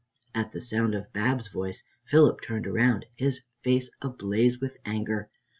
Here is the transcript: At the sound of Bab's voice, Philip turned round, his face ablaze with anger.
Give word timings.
At 0.33 0.51
the 0.51 0.61
sound 0.63 0.95
of 0.95 1.13
Bab's 1.13 1.47
voice, 1.47 1.83
Philip 2.05 2.41
turned 2.41 2.65
round, 2.65 3.05
his 3.17 3.41
face 3.61 3.91
ablaze 4.01 4.59
with 4.59 4.75
anger. 4.83 5.29